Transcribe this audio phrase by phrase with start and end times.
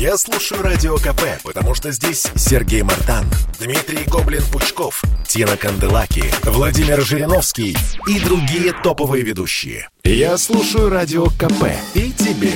[0.00, 3.26] Я слушаю Радио КП, потому что здесь Сергей Мартан,
[3.60, 7.76] Дмитрий Гоблин-Пучков, Тина Канделаки, Владимир Жириновский
[8.06, 9.90] и другие топовые ведущие.
[10.02, 12.54] Я слушаю Радио КП и тебе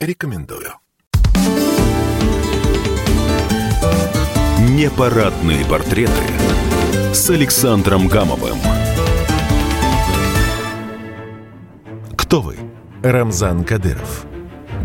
[0.00, 0.74] рекомендую.
[4.58, 6.24] Непарадные портреты
[7.14, 8.58] с Александром Гамовым.
[12.16, 12.56] Кто вы?
[13.04, 14.26] Рамзан Кадыров.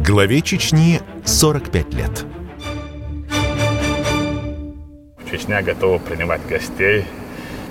[0.03, 2.25] Главе Чечни 45 лет.
[5.31, 7.05] Чечня готова принимать гостей.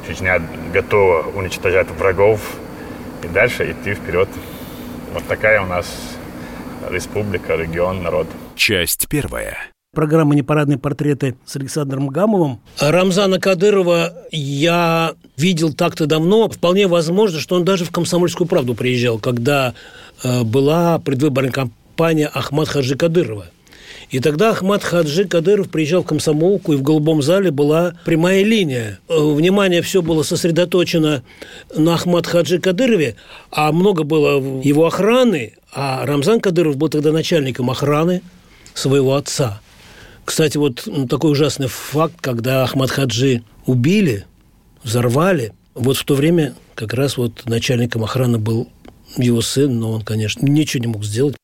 [0.09, 0.41] Чечня
[0.73, 2.41] готова уничтожать врагов
[3.23, 4.29] и дальше идти вперед.
[5.13, 5.87] Вот такая у нас
[6.91, 8.27] республика, регион, народ.
[8.57, 9.57] Часть первая.
[9.95, 12.59] Программа «Непарадные портреты» с Александром Гамовым.
[12.81, 16.49] Рамзана Кадырова я видел так-то давно.
[16.49, 19.75] Вполне возможно, что он даже в «Комсомольскую правду» приезжал, когда
[20.25, 21.53] э, была предвыборная
[21.95, 23.47] кампания Ахмад Хаджи Кадырова.
[24.11, 28.99] И тогда Ахмад Хаджи Кадыров приезжал в комсомолку, и в голубом зале была прямая линия.
[29.09, 31.23] Э, внимание все было сосредоточено
[31.75, 33.15] на Ахмад Хаджи Кадырове,
[33.53, 38.23] а много было его охраны, а Рамзан Кадыров был тогда начальником охраны
[38.75, 39.61] своего отца.
[40.25, 44.27] Кстати, вот такой ужасный факт, когда Ахмад Хаджи убили,
[44.83, 48.69] взорвали, вот в то время как раз вот начальником охраны был
[49.17, 51.37] его сын, но он, конечно, ничего не мог сделать.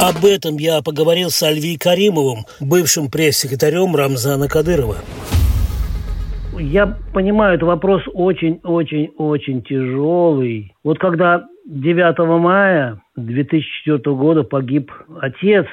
[0.00, 4.94] Об этом я поговорил с Альви Каримовым, бывшим пресс-секретарем Рамзана Кадырова.
[6.56, 10.72] Я понимаю, это вопрос очень-очень-очень тяжелый.
[10.84, 15.66] Вот когда 9 мая 2004 года погиб отец,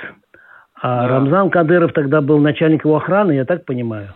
[0.81, 1.07] а да.
[1.07, 4.15] Рамзан Кадыров тогда был начальник его охраны, я так понимаю?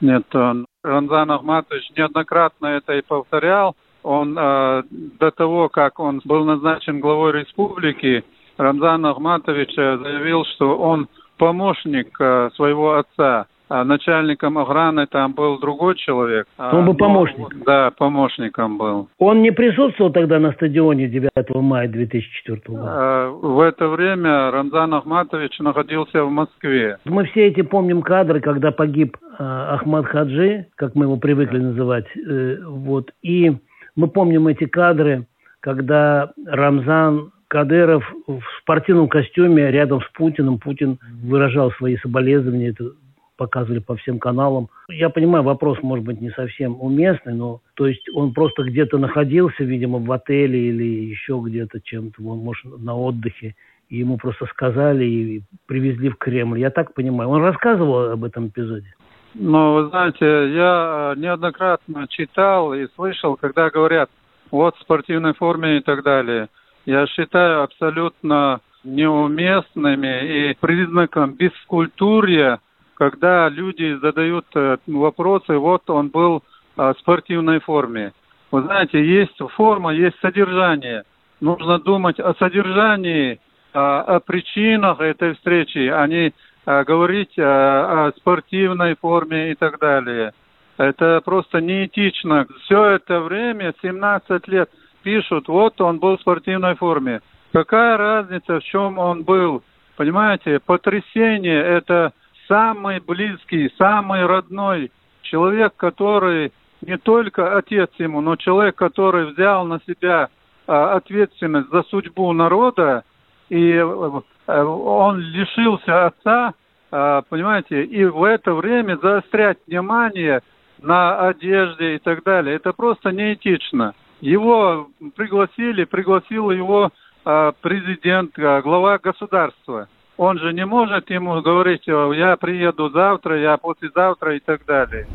[0.00, 3.76] Нет, он, Рамзан Ахматович неоднократно это и повторял.
[4.02, 8.24] Он э, до того, как он был назначен главой республики,
[8.60, 11.08] Рамзан Ахматович э, заявил, что он
[11.38, 13.46] помощник э, своего отца.
[13.70, 16.44] А начальником охраны там был другой человек.
[16.58, 17.64] А он был помощник?
[17.64, 19.08] Да, помощником был.
[19.18, 22.82] Он не присутствовал тогда на стадионе 9 мая 2004 года?
[22.84, 26.98] А, в это время Рамзан Ахматович находился в Москве.
[27.04, 32.06] Мы все эти помним кадры, когда погиб Ахмад Хаджи, как мы его привыкли называть.
[32.16, 33.12] Э, вот.
[33.22, 33.56] И
[33.94, 35.28] мы помним эти кадры,
[35.60, 40.60] когда Рамзан Кадыров в спортивном костюме рядом с Путиным.
[40.60, 42.68] Путин выражал свои соболезнования.
[42.68, 42.92] Это
[43.36, 44.68] показывали по всем каналам.
[44.88, 49.64] Я понимаю, вопрос может быть не совсем уместный, но то есть он просто где-то находился,
[49.64, 53.56] видимо, в отеле или еще где-то чем-то, он может на отдыхе,
[53.88, 56.60] и ему просто сказали и привезли в Кремль.
[56.60, 57.30] Я так понимаю.
[57.30, 58.94] Он рассказывал об этом эпизоде?
[59.34, 64.08] Ну, вы знаете, я неоднократно читал и слышал, когда говорят,
[64.52, 66.48] вот в спортивной форме и так далее.
[66.90, 72.58] Я считаю абсолютно неуместными и признаком бескультурья
[72.94, 76.42] когда люди задают э, вопросы, вот он был
[76.76, 78.12] в спортивной форме.
[78.50, 81.04] Вы знаете, есть форма, есть содержание.
[81.40, 83.40] Нужно думать о содержании,
[83.72, 86.34] о причинах этой встречи, а не
[86.66, 90.32] говорить о спортивной форме и так далее.
[90.76, 92.46] Это просто неэтично.
[92.64, 94.68] Все это время, 17 лет,
[95.02, 97.20] пишут, вот он был в спортивной форме.
[97.52, 99.62] Какая разница, в чем он был?
[99.96, 102.12] Понимаете, потрясение– это
[102.48, 104.90] самый близкий, самый родной
[105.22, 106.52] человек, который
[106.82, 110.28] не только отец ему, но человек, который взял на себя
[110.66, 113.04] а, ответственность за судьбу народа,
[113.48, 116.54] и а, он лишился отца,
[116.90, 120.40] а, понимаете, и в это время заострять внимание
[120.80, 123.94] на одежде и так далее, это просто неэтично.
[124.20, 126.90] Его пригласили, пригласил его
[127.24, 129.88] а, президент, а, глава государства–
[130.20, 135.06] он же не может ему говорить, я приеду завтра, я послезавтра и так далее.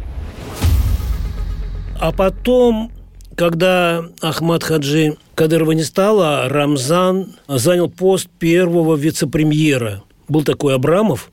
[2.02, 2.92] А потом,
[3.38, 10.02] когда Ахмад Хаджи Кадырова не стало, Рамзан занял пост первого вице-премьера.
[10.28, 11.30] Был такой Абрамов,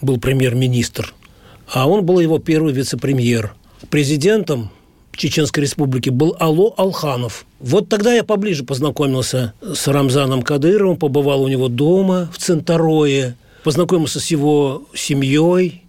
[0.00, 1.12] был премьер-министр,
[1.74, 3.54] а он был его первый вице-премьер.
[3.90, 4.70] Президентом
[5.16, 7.46] Чеченской Республики был Ало Алханов.
[7.60, 14.20] Вот тогда я поближе познакомился с Рамзаном Кадыровым, побывал у него дома в Центарое, познакомился
[14.20, 15.82] с его семьей,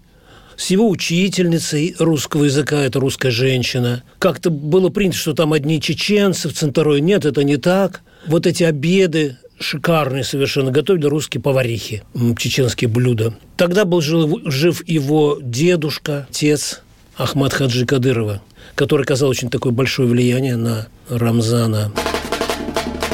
[0.55, 4.03] с его учительницей русского языка, это русская женщина.
[4.17, 6.99] Как-то было принято, что там одни чеченцы в Центарое.
[6.99, 8.01] Нет, это не так.
[8.25, 12.03] Вот эти обеды шикарные совершенно готовили русские поварихи,
[12.37, 13.35] чеченские блюда.
[13.55, 16.81] Тогда был жив его дедушка, отец
[17.17, 18.41] Ахмад Хаджи Кадырова,
[18.75, 21.91] который оказал очень такое большое влияние на Рамзана.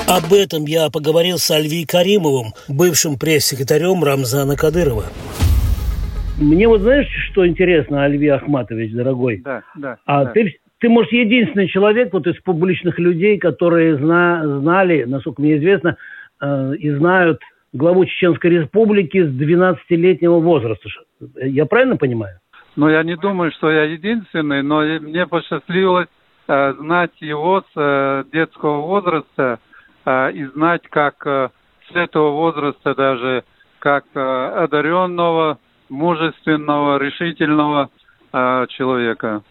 [0.10, 5.06] Об этом я поговорил с Альви Каримовым, бывшим пресс-секретарем Рамзана Кадырова.
[6.38, 9.42] Мне вот знаешь, что интересно, Альви Ахматович, дорогой?
[9.44, 9.98] Да, да.
[10.06, 10.32] А да.
[10.32, 15.96] ты, ты, может, единственный человек вот из публичных людей, которые зна, знали, насколько мне известно,
[16.42, 17.40] э, и знают
[17.72, 20.90] главу Чеченской Республики с 12-летнего возраста.
[21.42, 22.40] Я правильно понимаю?
[22.76, 26.08] Ну, я не думаю, что я единственный, но мне посчастливилось
[26.48, 29.60] э, знать его с э, детского возраста
[30.06, 31.50] э, и знать, как э,
[31.92, 33.44] с этого возраста даже,
[33.78, 35.60] как э, одаренного,
[35.90, 37.90] мужественного, решительного
[38.32, 39.44] э, человека.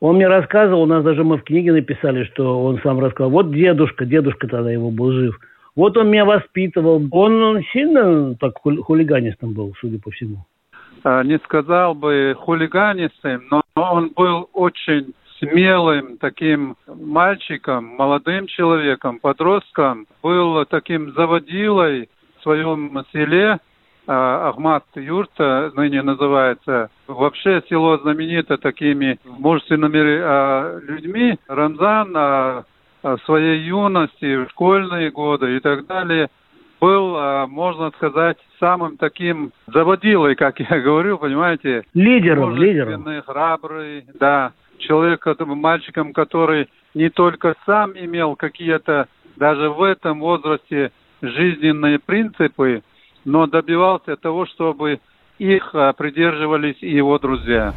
[0.00, 3.52] Он мне рассказывал, у нас даже мы в книге написали, что он сам рассказал, вот
[3.52, 5.38] дедушка, дедушка тогда его был жив,
[5.76, 7.06] вот он меня воспитывал.
[7.12, 10.46] Он сильно так хулиганистом был, судя по всему.
[11.02, 20.06] А, не сказал бы хулиганистым, но он был очень смелым таким мальчиком, молодым человеком, подростком.
[20.22, 23.58] Был таким заводилой в своем селе,
[24.06, 26.90] а, Ахмат Юрта ныне называется.
[27.06, 31.38] Вообще село знаменито такими мужественными а, людьми.
[31.48, 32.64] Рамзан
[33.02, 36.28] в своей юности, в школьные годы и так далее–
[36.80, 41.84] был, а, можно сказать, самым таким заводилой, как я говорю, понимаете?
[41.94, 43.22] Лидером, лидером.
[43.22, 44.52] храбрый, да.
[44.78, 45.20] Человек,
[45.58, 50.90] мальчиком, который не только сам имел какие-то, даже в этом возрасте,
[51.22, 52.82] жизненные принципы,
[53.24, 55.00] но добивался того, чтобы
[55.38, 57.74] их а, придерживались и его друзья.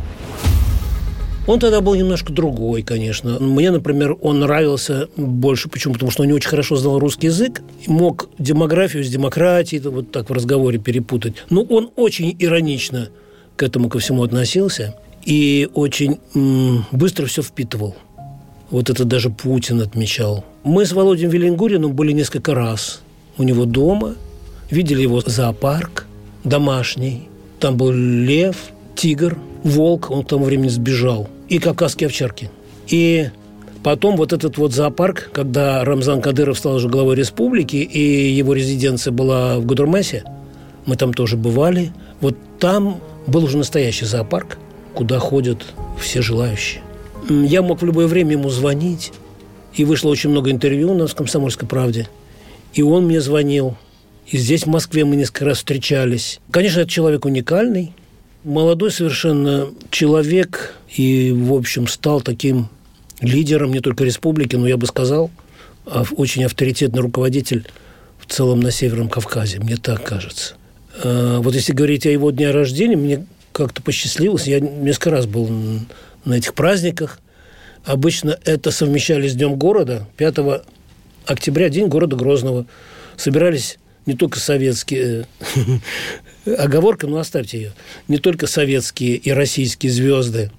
[1.46, 3.38] Он тогда был немножко другой, конечно.
[3.40, 5.68] Мне, например, он нравился больше.
[5.68, 5.94] Почему?
[5.94, 10.30] Потому что он не очень хорошо знал русский язык, мог демографию с демократией вот так
[10.30, 11.36] в разговоре перепутать.
[11.50, 13.10] Но он очень иронично
[13.58, 14.96] к этому ко всему относился
[15.26, 16.20] и очень
[16.92, 17.96] быстро все впитывал.
[18.70, 20.46] Вот это даже Путин отмечал.
[20.64, 23.02] Мы с Володей Велингуриным были несколько раз
[23.38, 24.16] у него дома,
[24.72, 26.08] видели его зоопарк
[26.46, 27.28] домашний.
[27.60, 28.56] Там был лев,
[28.96, 32.50] тигр, волк, он к тому времени сбежал и кавказские овчарки.
[32.88, 33.30] И
[33.84, 39.12] потом вот этот вот зоопарк, когда Рамзан Кадыров стал уже главой республики, и его резиденция
[39.12, 40.24] была в Гудермесе,
[40.86, 41.92] мы там тоже бывали,
[42.22, 44.58] вот там был уже настоящий зоопарк,
[44.94, 45.64] куда ходят
[46.00, 46.82] все желающие.
[47.30, 49.14] Я мог в любое время ему звонить,
[49.74, 52.08] и вышло очень много интервью у нас в «Комсомольской правде»,
[52.74, 53.78] и он мне звонил,
[54.28, 56.40] и здесь, в Москве, мы несколько раз встречались.
[56.52, 57.94] Конечно, это человек уникальный,
[58.44, 62.70] молодой совершенно человек и, в общем, стал таким
[63.22, 65.32] лидером не только республики, но я бы сказал,
[65.86, 67.66] очень авторитетный руководитель
[68.20, 70.56] в целом на Северном Кавказе, мне так кажется.
[71.04, 74.48] А, вот если говорить о его дне рождения, мне как-то посчастливилось.
[74.48, 75.50] Я несколько раз был
[76.26, 77.20] на этих праздниках.
[77.86, 80.08] Обычно это совмещали с Днем города.
[80.18, 80.64] 5
[81.26, 82.66] октября, День города Грозного.
[83.18, 85.28] Собирались не только советские
[86.46, 87.74] Оговорка, ну оставьте ее.
[88.08, 90.52] Не только советские и российские звезды,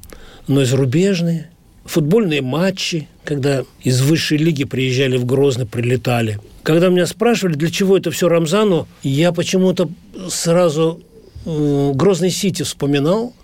[0.46, 1.50] но и зарубежные.
[1.84, 6.40] Футбольные матчи, когда из высшей лиги приезжали в Грозный, прилетали.
[6.62, 9.90] Когда меня спрашивали, для чего это все Рамзану, я почему-то
[10.30, 11.02] сразу
[11.44, 13.34] Грозный Сити вспоминал.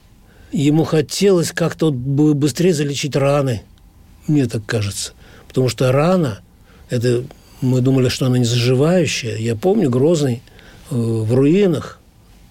[0.52, 3.62] Ему хотелось как-то быстрее залечить раны,
[4.26, 5.12] мне так кажется.
[5.46, 6.40] Потому что рана,
[6.88, 7.24] это
[7.60, 9.36] мы думали, что она не заживающая.
[9.36, 10.42] Я помню Грозный
[10.90, 11.99] э, в руинах,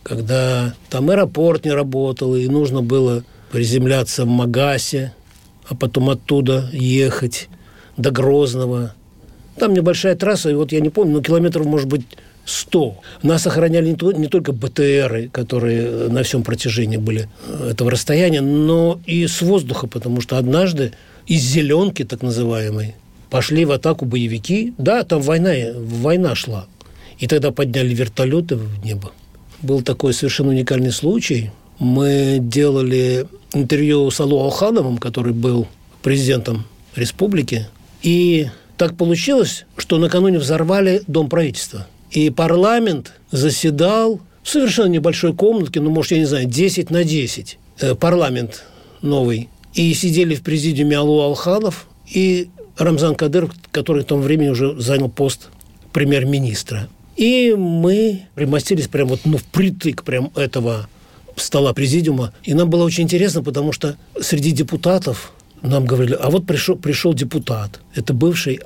[0.10, 5.14] когда там аэропорт не работал, и нужно было приземляться в Магасе,
[5.68, 7.48] а потом оттуда ехать
[7.96, 8.96] до Грозного.
[9.58, 12.02] Там небольшая трасса, и вот я не помню, но километров, может быть,
[12.46, 12.98] 100.
[13.22, 17.30] Нас охраняли не, то, не только БТРы, которые на всем протяжении были
[17.70, 20.94] этого расстояния, но и с воздуха, потому что однажды
[21.28, 22.96] из зеленки, так называемой,
[23.30, 24.74] пошли в атаку боевики.
[24.80, 26.66] Да, там война, война шла.
[27.20, 29.12] И тогда подняли вертолеты в небо
[29.62, 31.52] был такой совершенно уникальный случай.
[31.80, 35.68] Мы делали интервью с Алло Алхановым, который был
[36.02, 37.68] президентом республики.
[38.02, 38.48] И
[38.78, 41.88] так получилось, что накануне взорвали Дом правительства.
[42.12, 47.58] И парламент заседал в совершенно небольшой комнатке, ну, может, я не знаю, 10 на 10.
[47.82, 48.64] Э, парламент
[49.02, 49.50] новый.
[49.74, 55.10] И сидели в президиуме Алло Алханов и Рамзан Кадыров, который в том времени уже занял
[55.10, 55.50] пост
[55.92, 56.88] премьер-министра.
[57.16, 60.88] И мы примостились прямо вот, ну, впритык прям этого
[61.36, 62.34] стола президиума.
[62.44, 67.14] И нам было очень интересно, потому что среди депутатов нам говорили, а вот пришел, пришел
[67.14, 68.62] депутат, это бывший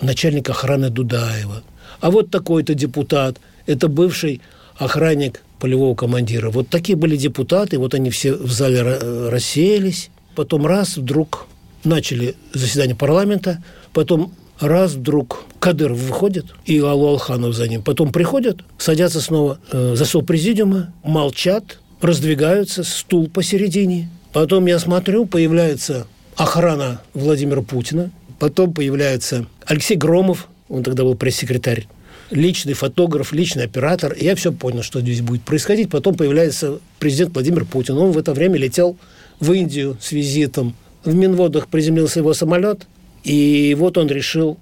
[0.00, 1.62] начальник охраны Дудаева.
[2.00, 4.40] А вот такой-то депутат, это бывший
[4.76, 6.50] охранник полевого командира.
[6.50, 10.10] Вот такие были депутаты, вот они все в зале рассеялись.
[10.34, 11.46] Потом раз, вдруг
[11.84, 17.82] начали заседание парламента, потом Раз вдруг Кадыров выходит, и Аллу Алханов за ним.
[17.82, 24.08] Потом приходят, садятся снова э, за стол президиума, молчат, раздвигаются, стул посередине.
[24.32, 31.88] Потом я смотрю, появляется охрана Владимира Путина, потом появляется Алексей Громов, он тогда был пресс-секретарь,
[32.30, 34.12] личный фотограф, личный оператор.
[34.12, 35.90] И я все понял, что здесь будет происходить.
[35.90, 37.98] Потом появляется президент Владимир Путин.
[37.98, 38.96] Он в это время летел
[39.40, 40.76] в Индию с визитом.
[41.04, 42.86] В Минводах приземлился его самолет,
[43.24, 44.58] и вот он решил,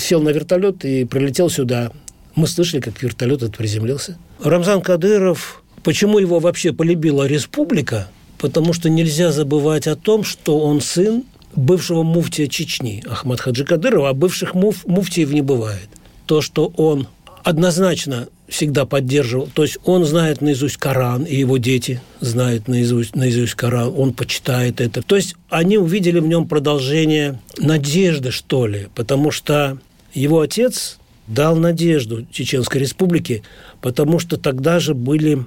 [0.00, 1.92] сел на вертолет и прилетел сюда.
[2.34, 4.16] Мы слышали, как вертолет этот приземлился.
[4.42, 8.08] Рамзан Кадыров, почему его вообще полюбила республика?
[8.38, 14.08] Потому что нельзя забывать о том, что он сын бывшего муфтия Чечни Ахмад Хаджи Кадырова,
[14.08, 15.88] а бывших муф, муфтиев не бывает.
[16.26, 17.08] То, что он
[17.44, 19.48] однозначно всегда поддерживал.
[19.52, 24.80] То есть он знает наизусть Коран, и его дети знают наизусть, наизусть Коран, он почитает
[24.80, 25.02] это.
[25.02, 29.78] То есть они увидели в нем продолжение надежды, что ли, потому что
[30.14, 33.42] его отец дал надежду Чеченской Республике,
[33.80, 35.44] потому что тогда же были,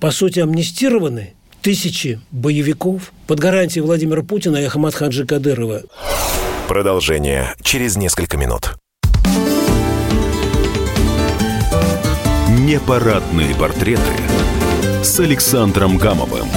[0.00, 5.82] по сути, амнистированы тысячи боевиков под гарантией Владимира Путина и Ахмад Хаджи Кадырова.
[6.68, 8.74] Продолжение через несколько минут.
[12.58, 14.02] Непарадные портреты
[15.04, 16.48] с Александром Гамовым.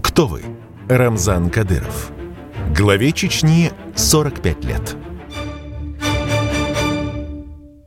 [0.00, 0.42] Кто вы?
[0.88, 2.12] Рамзан Кадыров.
[2.72, 4.96] Главе Чечни 45 лет.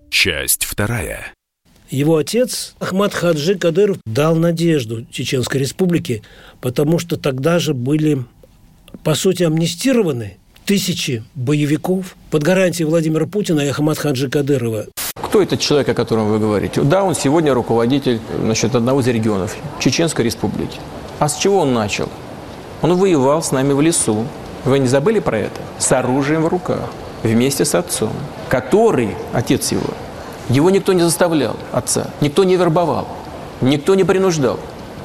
[0.09, 1.33] Часть вторая.
[1.89, 6.23] Его отец Ахмад Хаджи Кадыров дал надежду Чеченской Республике,
[6.59, 8.25] потому что тогда же были,
[9.05, 10.35] по сути, амнистированы
[10.67, 14.87] тысячи боевиков под гарантией Владимира Путина и Ахмад Хаджи Кадырова.
[15.15, 16.81] Кто этот человек, о котором вы говорите?
[16.81, 20.77] Да, он сегодня руководитель значит, одного из регионов Чеченской Республики.
[21.19, 22.09] А с чего он начал?
[22.81, 24.25] Он воевал с нами в лесу.
[24.65, 25.61] Вы не забыли про это?
[25.79, 26.89] С оружием в руках,
[27.23, 28.11] вместе с отцом,
[28.49, 29.89] который, отец его,
[30.49, 33.07] его никто не заставлял, отца, никто не вербовал,
[33.61, 34.59] никто не принуждал.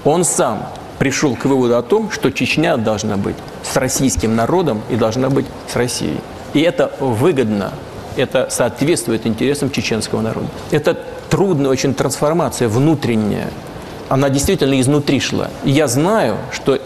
[0.05, 4.97] Он сам пришел к выводу о том, что Чечня должна быть с российским народом и
[4.97, 6.19] должна быть с Россией.
[6.55, 7.73] И это выгодно,
[8.17, 10.49] это соответствует интересам чеченского народа.
[10.71, 10.99] Это
[11.31, 13.49] трудная очень трансформация внутренняя.
[14.09, 15.49] Она действительно изнутри шла.
[15.65, 16.79] И я знаю, что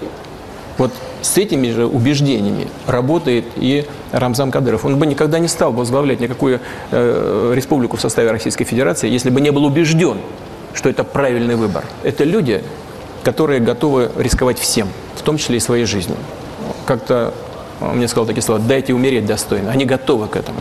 [0.78, 0.92] вот
[1.23, 4.85] с этими же убеждениями работает и Рамзан Кадыров.
[4.85, 9.40] Он бы никогда не стал возглавлять никакую э, республику в составе Российской Федерации, если бы
[9.40, 10.18] не был убежден,
[10.75, 11.85] что это правильный выбор.
[12.04, 12.62] Это люди,
[13.25, 16.18] которые готовы рисковать всем, в том числе и своей жизнью.
[16.87, 17.35] Как-то
[17.81, 19.71] он мне сказал такие слова, дайте умереть достойно.
[19.71, 20.61] Они готовы к этому.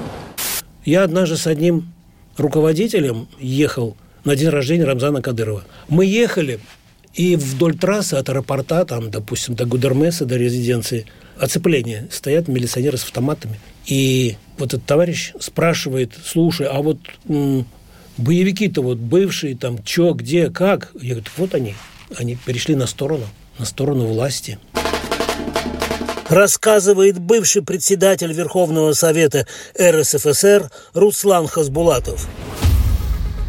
[0.83, 1.93] Я однажды с одним
[2.37, 5.63] руководителем ехал на день рождения Рамзана Кадырова.
[5.87, 6.59] Мы ехали,
[7.13, 11.05] и вдоль трассы от аэропорта, там, допустим, до Гудермеса, до резиденции,
[11.39, 12.07] оцепление.
[12.11, 13.59] Стоят милиционеры с автоматами.
[13.85, 16.97] И вот этот товарищ спрашивает, слушай, а вот
[18.17, 20.91] боевики-то вот бывшие, там, чё, где, как?
[20.99, 21.75] Я говорю, вот они
[22.17, 23.25] они перешли на сторону,
[23.57, 24.59] на сторону власти.
[26.29, 29.45] Рассказывает бывший председатель Верховного Совета
[29.77, 32.25] РСФСР Руслан Хасбулатов.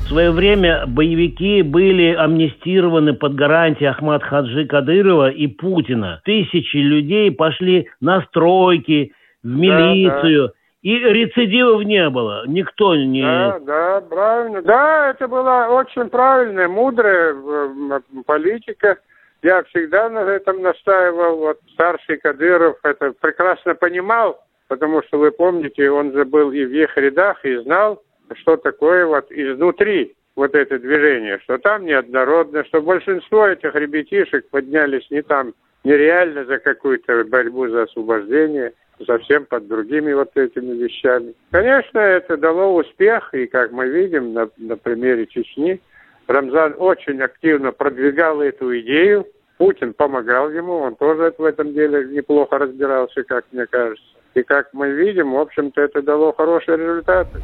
[0.04, 6.20] В свое время боевики были амнистированы под гарантией Ахмад Хаджи Кадырова и Путина.
[6.24, 10.48] Тысячи людей пошли на стройки, в милицию.
[10.48, 10.52] Да, да.
[10.82, 12.44] И рецидивов не было.
[12.46, 13.22] Никто не...
[13.22, 14.62] Да, да, правильно.
[14.62, 18.98] Да, это была очень правильная, мудрая э, политика.
[19.46, 21.36] Я всегда на этом настаивал.
[21.36, 26.72] Вот старший Кадыров это прекрасно понимал, потому что вы помните, он же был и в
[26.72, 28.02] их рядах, и знал,
[28.34, 35.08] что такое вот изнутри вот это движение, что там неоднородно, что большинство этих ребятишек поднялись
[35.12, 38.72] не там нереально за какую-то борьбу за освобождение–
[39.06, 41.34] совсем под другими вот этими вещами.
[41.52, 45.80] Конечно, это дало успех, и как мы видим на, на примере Чечни,
[46.26, 49.26] Рамзан очень активно продвигал эту идею,
[49.58, 54.04] Путин помогал ему, он тоже в этом деле неплохо разбирался, как мне кажется.
[54.34, 57.40] И как мы видим, в общем-то, это дало хорошие результаты.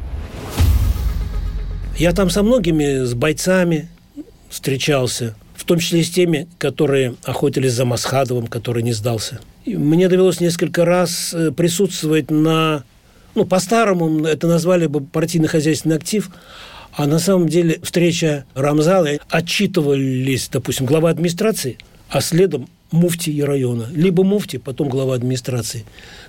[1.97, 3.87] Я там со многими, с бойцами
[4.49, 10.09] встречался, в том числе и с теми, которые охотились за Масхадовым, который не сдался– мне
[10.09, 12.83] довелось несколько раз э, присутствовать на,
[13.35, 16.29] ну, по-старому это назвали бы партийно-хозяйственный актив,
[16.95, 21.77] а на самом деле встреча Рамзала, отчитывались, допустим, глава администрации,
[22.13, 23.87] а следом муфти района.
[23.91, 25.83] Либо муфти, потом глава администрации.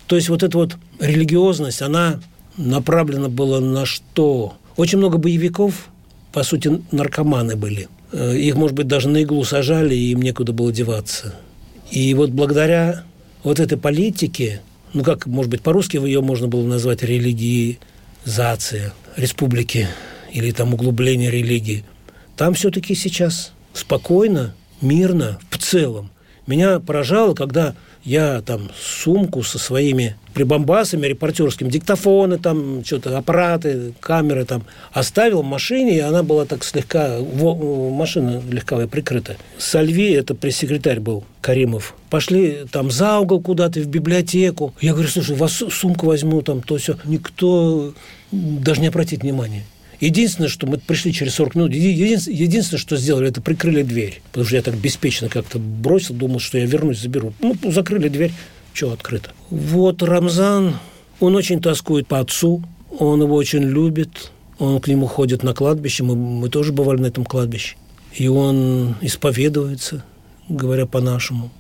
[0.07, 2.21] То есть вот эта вот религиозность, она
[2.57, 4.55] направлена была на что?
[4.77, 5.89] Очень много боевиков,
[6.33, 7.89] по сути, наркоманы были.
[8.13, 11.35] Э, их, может быть, даже на иглу сажали, и им некуда было деваться.
[11.91, 13.05] И вот благодаря
[13.43, 14.63] вот этой политике
[14.95, 19.89] ну как, может быть, по-русски ее можно было назвать религиизация республики
[20.33, 21.85] или там углубление религии.
[22.37, 26.11] Там все-таки сейчас спокойно, мирно, в целом.
[26.47, 34.45] Меня поражало, когда я там сумку со своими прибамбасами репортерскими, диктофоны, там что-то, аппараты, камеры
[34.45, 39.37] там оставил в машине, и она была так слегка, машина легковая прикрыта.
[39.57, 44.75] Сальви, это пресс-секретарь был, Каримов, пошли там за угол куда-то, в библиотеку.
[44.83, 46.99] Я говорю, слушай, вас сумку возьму, там то все.
[47.05, 47.95] Никто
[48.31, 49.65] даже не обратит внимания.
[50.05, 54.21] Единственное, что мы пришли через 40 минут, единственное, что сделали, это прикрыли дверь.
[54.27, 57.33] Потому что я так беспечно как-то бросил, думал, что я вернусь, заберу.
[57.41, 58.31] Ну, закрыли дверь,
[58.75, 59.31] что открыто.
[59.49, 60.75] Вот Рамзан,
[61.21, 62.63] он очень тоскует по отцу,
[62.99, 67.07] он его очень любит, он к нему ходит на кладбище, мы, мы тоже бывали на
[67.07, 67.77] этом кладбище.
[68.13, 70.05] И он исповедуется,
[70.51, 71.51] говоря по-нашему.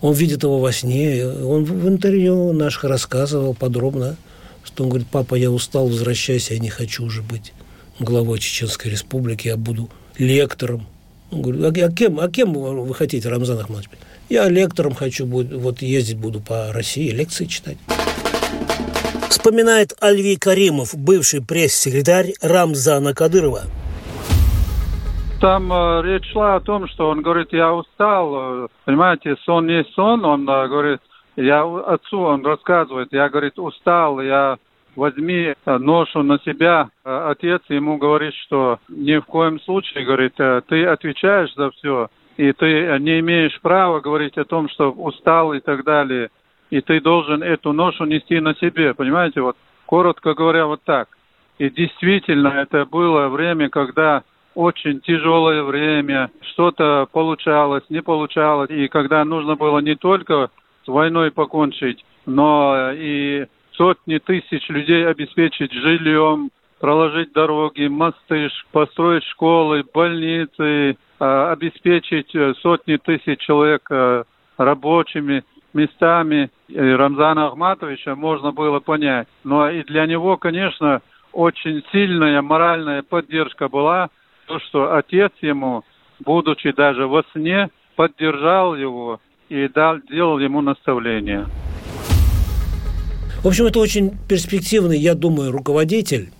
[0.00, 4.16] Он видит его во сне, он в интервью наших рассказывал подробно,
[4.64, 7.52] что он говорит, папа, я устал, возвращайся, я не хочу уже быть
[7.98, 10.86] главой Чеченской Республики, я буду лектором.
[11.30, 13.88] Он говорит, а, а, кем, а кем вы хотите, Рамзан Ахмадович?
[14.28, 17.76] Я лектором хочу, вот ездить буду по России, лекции читать.
[19.28, 23.62] Вспоминает Альви Каримов, бывший пресс-секретарь Рамзана Кадырова.
[25.40, 29.84] Там э, речь шла о том, что он говорит, я устал, э, понимаете, сон не
[29.94, 31.00] сон, он э, говорит,
[31.36, 34.56] я отцу, он рассказывает, я, говорит, устал, я
[34.96, 36.88] возьми э, ношу на себя.
[37.04, 42.08] Э, отец ему говорит, что ни в коем случае, говорит, э, ты отвечаешь за все,
[42.36, 46.30] и ты не имеешь права говорить о том, что устал и так далее,
[46.70, 51.08] и ты должен эту ношу нести на себе, понимаете, вот коротко говоря, вот так.
[51.58, 54.24] И действительно, это было время, когда
[54.54, 60.50] очень тяжелое время, что-то получалось, не получалось, и когда нужно было не только
[60.84, 63.46] с войной покончить, но и
[63.76, 66.50] сотни тысяч людей обеспечить жильем,
[66.80, 74.24] проложить дороги, мосты, построить школы, больницы, а, обеспечить э, сотни тысяч человек э,
[74.58, 76.50] рабочими местами.
[76.68, 79.28] Рамзана Ахматовича можно было понять.
[79.44, 84.08] Но и для него, конечно, очень сильная моральная поддержка была,
[84.46, 85.82] то, что отец ему,
[86.24, 91.46] будучи даже во сне, поддержал его и дал, делал ему наставления.
[93.44, 96.30] В общем, это очень перспективный, я думаю, руководитель,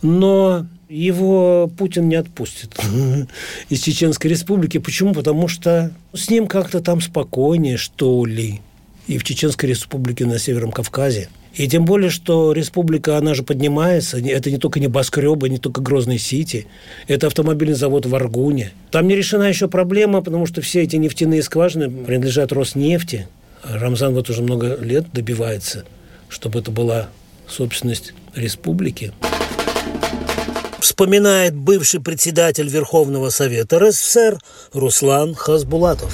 [0.00, 2.74] но его Путин не отпустит
[3.68, 4.78] из Чеченской Республики.
[4.78, 5.12] Почему?
[5.12, 8.62] Потому что с ним как-то там спокойнее, что ли,
[9.06, 11.28] и в Чеченской Республике на Северном Кавказе.
[11.52, 14.18] И тем более, что республика, она же поднимается.
[14.18, 16.66] Это не только небоскребы, не только Грозный Сити.
[17.08, 18.72] Это автомобильный завод в Аргуне.
[18.90, 23.28] Там не решена еще проблема, потому что все эти нефтяные скважины принадлежат Роснефти.
[23.62, 25.84] Рамзан вот уже много лет добивается–
[26.28, 27.08] чтобы это была
[27.46, 29.12] собственность республики.
[30.80, 34.38] Вспоминает бывший председатель Верховного Совета РСФСР
[34.74, 36.12] Руслан Хасбулатов.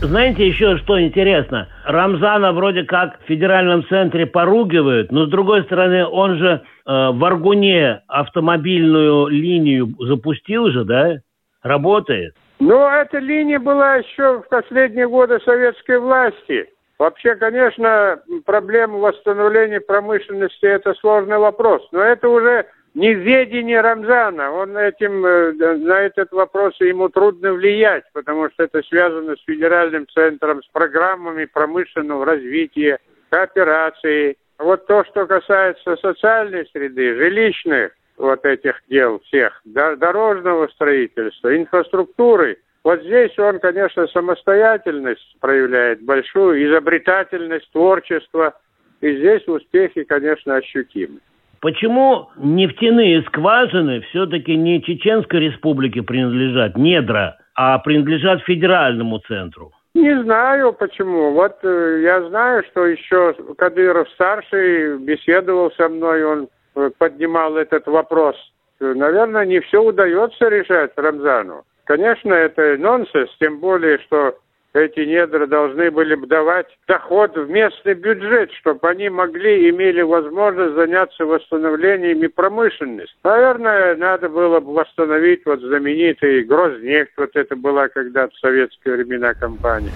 [0.00, 1.66] Знаете, еще что интересно?
[1.84, 7.24] Рамзана вроде как в федеральном центре поругивают, но с другой стороны, он же э, в
[7.24, 11.16] Аргуне автомобильную линию запустил же, да?
[11.62, 12.34] Работает.
[12.60, 16.66] Ну, эта линия была еще в последние годы советской власти.
[16.98, 21.86] Вообще, конечно, проблема восстановления промышленности– это сложный вопрос.
[21.92, 24.50] Но это уже не ведение Рамзана.
[24.50, 30.08] Он этим, э, на этот вопрос ему трудно влиять, потому что это связано с федеральным
[30.08, 32.98] центром, с программами промышленного развития,
[33.30, 34.36] кооперации.
[34.58, 43.02] Вот то, что касается социальной среды, жилищных вот этих дел всех, дорожного строительства, инфраструктуры– вот
[43.02, 48.54] здесь он, конечно, самостоятельность проявляет большую, изобретательность, творчество.
[49.00, 51.20] И здесь успехи, конечно, ощутимы.
[51.60, 59.72] Почему нефтяные скважины все-таки не Чеченской республике принадлежат, недра, а принадлежат федеральному центру?
[59.94, 61.32] Не знаю почему.
[61.32, 67.86] Вот э, я знаю, что еще Кадыров старший беседовал со мной, он э, поднимал этот
[67.88, 68.36] вопрос.
[68.78, 71.64] Наверное, не все удается решать Рамзану.
[71.88, 74.36] Конечно, это нонсенс, тем более, что
[74.74, 80.74] эти недра должны были бы давать доход в местный бюджет, чтобы они могли, имели возможность
[80.74, 83.14] заняться восстановлениями промышленности.
[83.24, 89.32] Наверное, надо было бы восстановить вот знаменитый Грознефть, вот это была когда-то в советские времена
[89.32, 89.92] компания.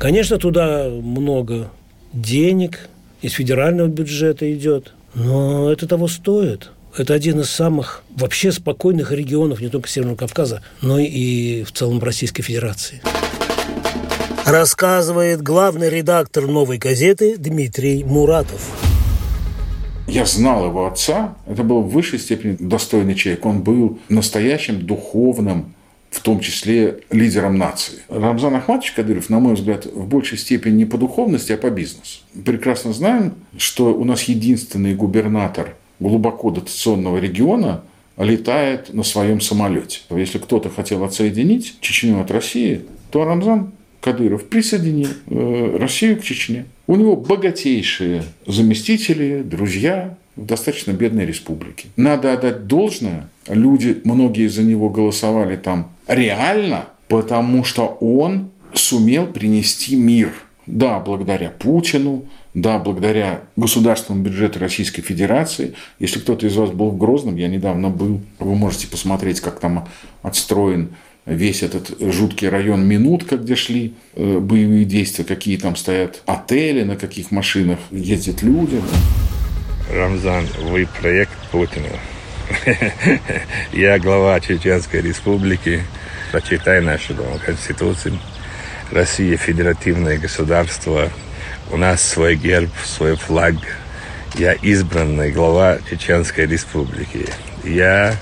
[0.00, 1.70] Конечно, туда много
[2.12, 2.88] денег
[3.22, 6.72] из федерального бюджета идет, но это того стоит.
[6.96, 11.98] Это один из самых вообще спокойных регионов не только Северного Кавказа, но и в целом
[11.98, 13.02] Российской Федерации.
[14.46, 18.70] Рассказывает главный редактор «Новой газеты» Дмитрий Муратов.
[20.06, 21.34] Я знал его отца.
[21.48, 23.44] Это был в высшей степени достойный человек.
[23.44, 25.74] Он был настоящим духовным,
[26.10, 27.94] в том числе лидером нации.
[28.08, 32.20] Рамзан Ахматович Кадыров, на мой взгляд, в большей степени не по духовности, а по бизнесу.
[32.44, 37.82] Прекрасно знаем, что у нас единственный губернатор глубоко дотационного региона
[38.16, 40.00] летает на своем самолете.
[40.10, 46.66] Если кто-то хотел отсоединить Чечню от России, то Рамзан Кадыров присоединил э, Россию к Чечне.
[46.86, 51.88] У него богатейшие заместители, друзья в достаточно бедной республике.
[51.96, 53.28] Надо отдать должное.
[53.48, 60.32] Люди, многие за него голосовали там реально, потому что он сумел принести мир.
[60.66, 62.24] Да, благодаря Путину,
[62.54, 65.74] да, благодаря государственному бюджету Российской Федерации.
[65.98, 69.88] Если кто-то из вас был в Грозном, я недавно был, вы можете посмотреть, как там
[70.22, 70.90] отстроен
[71.26, 76.96] весь этот жуткий район Минутка, где шли э, боевые действия, какие там стоят отели, на
[76.96, 78.80] каких машинах ездят люди.
[79.90, 81.88] Рамзан, вы проект Путина.
[83.72, 85.82] Я глава Чеченской Республики.
[86.32, 87.14] Почитай нашу
[87.44, 88.18] Конституцию.
[88.90, 91.10] Россия федеративное государство.
[91.74, 93.56] У нас свой герб, свой флаг.
[94.36, 97.26] Я избранный глава Чеченской Республики.
[97.64, 98.14] Я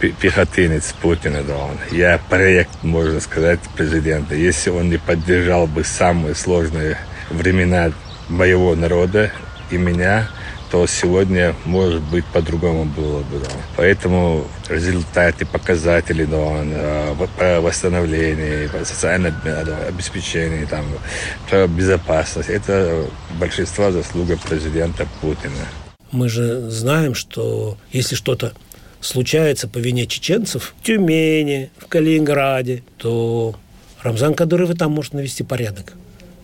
[0.00, 1.76] пехотинец Путина, да он.
[1.90, 4.34] Я проект, можно сказать, президента.
[4.34, 6.96] Если он не поддержал бы самые сложные
[7.28, 7.92] времена
[8.30, 9.30] моего народа
[9.70, 10.30] и меня,
[10.70, 13.38] то сегодня, может быть, по-другому было бы.
[13.40, 13.46] Да.
[13.76, 19.32] Поэтому результаты, показатели да, восстановления, социальное
[19.88, 20.84] обеспечение, там,
[21.76, 23.06] безопасность, это
[23.38, 25.52] большинство заслуга президента Путина.
[26.10, 28.52] Мы же знаем, что если что-то
[29.00, 33.54] случается по вине чеченцев в Тюмени, в Калининграде, то
[34.02, 35.92] Рамзан Кадыров и там может навести порядок.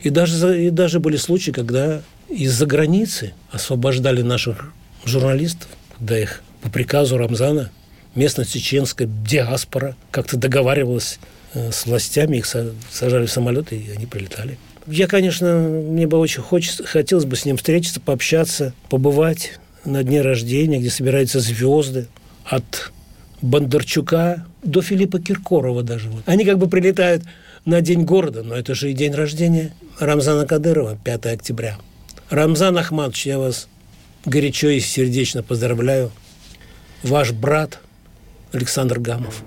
[0.00, 2.02] И даже, и даже были случаи, когда
[2.34, 4.72] из-за границы освобождали наших
[5.04, 5.68] журналистов,
[5.98, 7.70] когда их по приказу Рамзана
[8.14, 11.18] местная чеченская диаспора как-то договаривалась
[11.54, 14.58] э, с властями, их сажали в самолеты, и они прилетали.
[14.86, 20.22] Я, конечно, мне бы очень хочется, хотелось бы с ним встретиться, пообщаться, побывать на дне
[20.22, 22.08] рождения, где собираются звезды,
[22.44, 22.92] от
[23.40, 26.08] Бондарчука до Филиппа Киркорова даже.
[26.08, 26.22] Вот.
[26.26, 27.22] Они как бы прилетают
[27.64, 31.78] на День города, но это же и день рождения Рамзана Кадырова, 5 октября.
[32.32, 33.68] Рамзан Ахматович, я вас
[34.24, 36.10] горячо и сердечно поздравляю.
[37.02, 37.78] Ваш брат
[38.52, 39.42] Александр Гамов.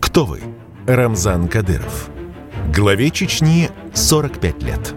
[0.00, 0.40] Кто вы?
[0.88, 2.10] Рамзан Кадыров.
[2.74, 4.92] Главе Чечни 45 лет.